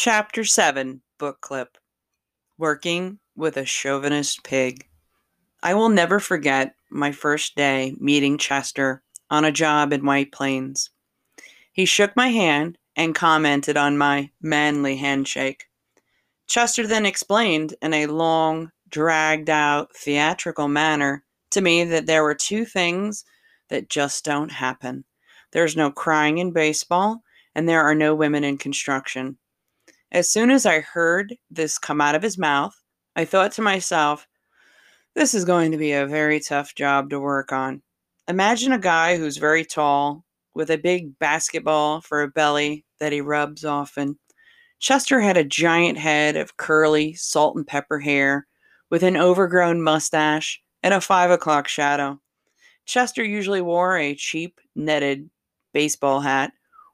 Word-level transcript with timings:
Chapter 0.00 0.44
7 0.44 1.02
Book 1.18 1.40
Clip 1.40 1.76
Working 2.56 3.18
with 3.34 3.56
a 3.56 3.64
Chauvinist 3.64 4.44
Pig. 4.44 4.86
I 5.60 5.74
will 5.74 5.88
never 5.88 6.20
forget 6.20 6.76
my 6.88 7.10
first 7.10 7.56
day 7.56 7.96
meeting 7.98 8.38
Chester 8.38 9.02
on 9.28 9.44
a 9.44 9.50
job 9.50 9.92
in 9.92 10.06
White 10.06 10.30
Plains. 10.30 10.90
He 11.72 11.84
shook 11.84 12.14
my 12.14 12.28
hand 12.28 12.78
and 12.94 13.12
commented 13.12 13.76
on 13.76 13.98
my 13.98 14.30
manly 14.40 14.98
handshake. 14.98 15.64
Chester 16.46 16.86
then 16.86 17.04
explained 17.04 17.74
in 17.82 17.92
a 17.92 18.06
long, 18.06 18.70
dragged 18.88 19.50
out, 19.50 19.96
theatrical 19.96 20.68
manner 20.68 21.24
to 21.50 21.60
me 21.60 21.82
that 21.82 22.06
there 22.06 22.22
were 22.22 22.36
two 22.36 22.64
things 22.64 23.24
that 23.68 23.90
just 23.90 24.24
don't 24.24 24.52
happen 24.52 25.04
there's 25.50 25.76
no 25.76 25.90
crying 25.90 26.38
in 26.38 26.52
baseball, 26.52 27.24
and 27.52 27.68
there 27.68 27.82
are 27.82 27.96
no 27.96 28.14
women 28.14 28.44
in 28.44 28.58
construction. 28.58 29.38
As 30.10 30.30
soon 30.30 30.50
as 30.50 30.64
I 30.64 30.80
heard 30.80 31.36
this 31.50 31.78
come 31.78 32.00
out 32.00 32.14
of 32.14 32.22
his 32.22 32.38
mouth, 32.38 32.74
I 33.14 33.26
thought 33.26 33.52
to 33.52 33.62
myself, 33.62 34.26
this 35.14 35.34
is 35.34 35.44
going 35.44 35.70
to 35.72 35.76
be 35.76 35.92
a 35.92 36.06
very 36.06 36.40
tough 36.40 36.74
job 36.74 37.10
to 37.10 37.20
work 37.20 37.52
on. 37.52 37.82
Imagine 38.26 38.72
a 38.72 38.78
guy 38.78 39.16
who's 39.16 39.36
very 39.36 39.64
tall, 39.64 40.24
with 40.54 40.70
a 40.70 40.78
big 40.78 41.18
basketball 41.18 42.00
for 42.00 42.22
a 42.22 42.28
belly 42.28 42.84
that 43.00 43.12
he 43.12 43.20
rubs 43.20 43.64
often. 43.64 44.18
Chester 44.78 45.20
had 45.20 45.36
a 45.36 45.44
giant 45.44 45.98
head 45.98 46.36
of 46.36 46.56
curly, 46.56 47.12
salt 47.14 47.56
and 47.56 47.66
pepper 47.66 47.98
hair, 47.98 48.46
with 48.90 49.02
an 49.02 49.16
overgrown 49.16 49.82
mustache 49.82 50.62
and 50.82 50.94
a 50.94 51.00
five 51.00 51.30
o'clock 51.30 51.68
shadow. 51.68 52.18
Chester 52.86 53.22
usually 53.22 53.60
wore 53.60 53.98
a 53.98 54.14
cheap, 54.14 54.58
netted 54.74 55.28
baseball 55.74 56.20
hat, 56.20 56.52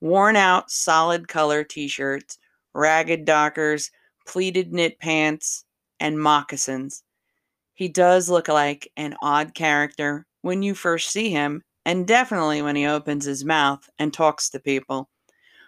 worn 0.00 0.34
out, 0.34 0.70
solid 0.70 1.28
color 1.28 1.62
t 1.62 1.86
shirts, 1.86 2.38
ragged 2.76 3.24
dockers, 3.24 3.90
pleated 4.26 4.72
knit 4.72 4.98
pants, 4.98 5.64
and 5.98 6.20
moccasins. 6.20 7.02
He 7.74 7.88
does 7.88 8.28
look 8.28 8.48
like 8.48 8.90
an 8.96 9.16
odd 9.22 9.54
character 9.54 10.26
when 10.42 10.62
you 10.62 10.74
first 10.74 11.10
see 11.10 11.30
him, 11.30 11.62
and 11.84 12.06
definitely 12.06 12.62
when 12.62 12.76
he 12.76 12.86
opens 12.86 13.24
his 13.24 13.44
mouth 13.44 13.88
and 13.98 14.12
talks 14.12 14.50
to 14.50 14.60
people. 14.60 15.08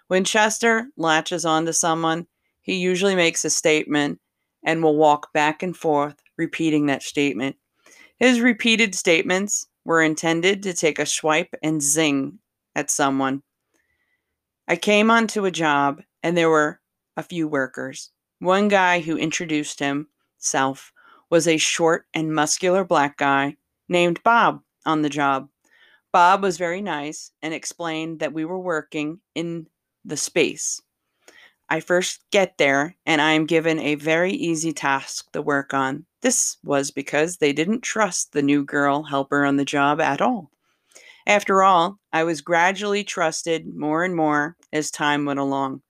When 0.07 0.23
Chester 0.23 0.87
latches 0.97 1.45
onto 1.45 1.71
someone, 1.71 2.27
he 2.61 2.75
usually 2.75 3.15
makes 3.15 3.45
a 3.45 3.49
statement 3.49 4.19
and 4.63 4.83
will 4.83 4.97
walk 4.97 5.31
back 5.33 5.63
and 5.63 5.75
forth 5.75 6.15
repeating 6.37 6.87
that 6.87 7.03
statement. 7.03 7.55
His 8.17 8.41
repeated 8.41 8.95
statements 8.95 9.67
were 9.85 10.01
intended 10.01 10.63
to 10.63 10.73
take 10.73 10.99
a 10.99 11.05
swipe 11.05 11.53
and 11.63 11.81
zing 11.81 12.39
at 12.75 12.91
someone. 12.91 13.43
I 14.67 14.75
came 14.75 15.09
onto 15.09 15.45
a 15.45 15.51
job 15.51 16.01
and 16.21 16.35
there 16.35 16.49
were 16.49 16.79
a 17.19 17.23
few 17.23 17.49
workers. 17.49 18.11
One 18.39 18.69
guy 18.69 19.01
who 19.01 19.17
introduced 19.17 19.79
himself 19.79 20.93
was 21.29 21.49
a 21.49 21.57
short 21.57 22.05
and 22.13 22.33
muscular 22.33 22.85
black 22.85 23.17
guy 23.17 23.57
named 23.89 24.23
Bob 24.23 24.61
on 24.85 25.01
the 25.01 25.09
job. 25.09 25.49
Bob 26.13 26.41
was 26.41 26.57
very 26.57 26.81
nice 26.81 27.31
and 27.41 27.53
explained 27.53 28.19
that 28.19 28.31
we 28.31 28.45
were 28.45 28.57
working 28.57 29.19
in 29.35 29.67
the 30.05 30.15
space. 30.15 30.81
I 31.67 31.81
first 31.81 32.23
get 32.31 32.57
there 32.57 32.95
and 33.05 33.21
I 33.21 33.33
am 33.33 33.45
given 33.45 33.79
a 33.79 33.95
very 33.95 34.31
easy 34.31 34.71
task 34.71 35.29
to 35.33 35.41
work 35.41 35.73
on. 35.73 36.05
This 36.21 36.55
was 36.63 36.89
because 36.89 37.37
they 37.37 37.51
didn't 37.51 37.81
trust 37.81 38.31
the 38.31 38.41
new 38.41 38.63
girl 38.63 39.03
helper 39.03 39.43
on 39.43 39.57
the 39.57 39.65
job 39.65 39.99
at 39.99 40.21
all. 40.21 40.51
After 41.27 41.63
all, 41.63 41.99
I 42.13 42.23
was 42.23 42.39
gradually 42.39 43.03
trusted 43.03 43.67
more 43.75 44.05
and 44.05 44.15
more 44.15 44.55
as 44.71 44.89
time 44.89 45.25
went 45.25 45.39
along. 45.39 45.81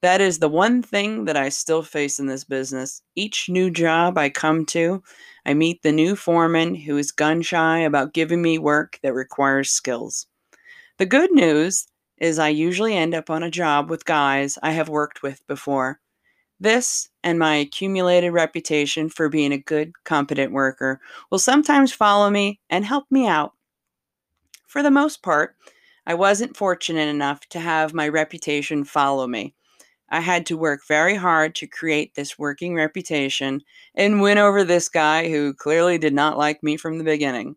That 0.00 0.20
is 0.20 0.38
the 0.38 0.48
one 0.48 0.82
thing 0.82 1.24
that 1.24 1.36
I 1.36 1.48
still 1.48 1.82
face 1.82 2.20
in 2.20 2.26
this 2.26 2.44
business. 2.44 3.02
Each 3.16 3.48
new 3.48 3.68
job 3.68 4.16
I 4.16 4.30
come 4.30 4.64
to, 4.66 5.02
I 5.44 5.54
meet 5.54 5.82
the 5.82 5.90
new 5.90 6.14
foreman 6.14 6.76
who 6.76 6.96
is 6.96 7.10
gun 7.10 7.42
shy 7.42 7.80
about 7.80 8.12
giving 8.12 8.40
me 8.40 8.58
work 8.58 9.00
that 9.02 9.12
requires 9.12 9.70
skills. 9.72 10.26
The 10.98 11.06
good 11.06 11.32
news 11.32 11.88
is 12.18 12.38
I 12.38 12.48
usually 12.48 12.94
end 12.94 13.14
up 13.14 13.28
on 13.28 13.42
a 13.42 13.50
job 13.50 13.90
with 13.90 14.04
guys 14.04 14.56
I 14.62 14.70
have 14.70 14.88
worked 14.88 15.22
with 15.22 15.44
before. 15.48 15.98
This 16.60 17.08
and 17.24 17.38
my 17.38 17.56
accumulated 17.56 18.32
reputation 18.32 19.08
for 19.08 19.28
being 19.28 19.52
a 19.52 19.58
good, 19.58 19.92
competent 20.04 20.52
worker 20.52 21.00
will 21.30 21.38
sometimes 21.38 21.92
follow 21.92 22.30
me 22.30 22.60
and 22.70 22.84
help 22.84 23.06
me 23.10 23.26
out. 23.26 23.52
For 24.66 24.82
the 24.82 24.90
most 24.90 25.22
part, 25.22 25.56
I 26.06 26.14
wasn't 26.14 26.56
fortunate 26.56 27.08
enough 27.08 27.40
to 27.50 27.60
have 27.60 27.94
my 27.94 28.08
reputation 28.08 28.84
follow 28.84 29.26
me. 29.26 29.54
I 30.10 30.20
had 30.20 30.46
to 30.46 30.56
work 30.56 30.86
very 30.86 31.16
hard 31.16 31.54
to 31.56 31.66
create 31.66 32.14
this 32.14 32.38
working 32.38 32.74
reputation 32.74 33.62
and 33.94 34.20
win 34.20 34.38
over 34.38 34.64
this 34.64 34.88
guy 34.88 35.28
who 35.28 35.52
clearly 35.52 35.98
did 35.98 36.14
not 36.14 36.38
like 36.38 36.62
me 36.62 36.76
from 36.76 36.98
the 36.98 37.04
beginning. 37.04 37.56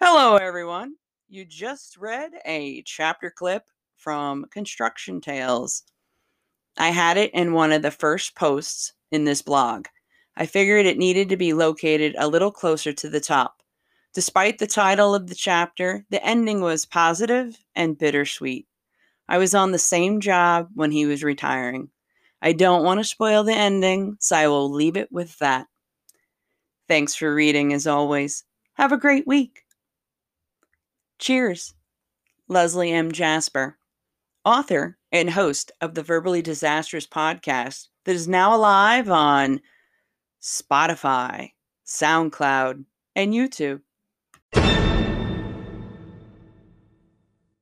Hello, 0.00 0.36
everyone. 0.36 0.94
You 1.28 1.44
just 1.44 1.96
read 1.96 2.32
a 2.44 2.82
chapter 2.82 3.30
clip 3.30 3.64
from 3.96 4.46
Construction 4.50 5.20
Tales. 5.20 5.84
I 6.76 6.88
had 6.88 7.16
it 7.16 7.32
in 7.32 7.52
one 7.52 7.70
of 7.70 7.82
the 7.82 7.90
first 7.92 8.34
posts 8.34 8.92
in 9.12 9.24
this 9.24 9.42
blog. 9.42 9.86
I 10.36 10.46
figured 10.46 10.86
it 10.86 10.98
needed 10.98 11.28
to 11.28 11.36
be 11.36 11.52
located 11.52 12.16
a 12.18 12.26
little 12.26 12.50
closer 12.50 12.92
to 12.92 13.08
the 13.08 13.20
top. 13.20 13.62
Despite 14.12 14.58
the 14.58 14.66
title 14.66 15.14
of 15.14 15.28
the 15.28 15.34
chapter, 15.34 16.04
the 16.10 16.24
ending 16.24 16.60
was 16.60 16.84
positive 16.84 17.56
and 17.76 17.96
bittersweet. 17.96 18.66
I 19.28 19.38
was 19.38 19.54
on 19.54 19.72
the 19.72 19.78
same 19.78 20.20
job 20.20 20.68
when 20.74 20.90
he 20.90 21.06
was 21.06 21.22
retiring. 21.22 21.90
I 22.42 22.52
don't 22.52 22.84
want 22.84 23.00
to 23.00 23.04
spoil 23.04 23.42
the 23.42 23.54
ending, 23.54 24.16
so 24.20 24.36
I 24.36 24.48
will 24.48 24.70
leave 24.70 24.96
it 24.96 25.10
with 25.10 25.38
that. 25.38 25.66
Thanks 26.88 27.14
for 27.14 27.34
reading 27.34 27.72
as 27.72 27.86
always. 27.86 28.44
Have 28.74 28.92
a 28.92 28.98
great 28.98 29.26
week. 29.26 29.62
Cheers. 31.18 31.74
Leslie 32.48 32.92
M. 32.92 33.12
Jasper, 33.12 33.78
author 34.44 34.98
and 35.10 35.30
host 35.30 35.72
of 35.80 35.94
the 35.94 36.02
Verbally 36.02 36.42
Disastrous 36.42 37.06
podcast 37.06 37.88
that 38.04 38.14
is 38.14 38.28
now 38.28 38.54
alive 38.54 39.08
on 39.08 39.62
Spotify, 40.42 41.52
SoundCloud, 41.86 42.84
and 43.16 43.32
YouTube. 43.32 43.80